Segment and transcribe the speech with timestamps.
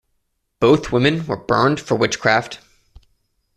[0.59, 2.57] Both women were burned for witchcraft.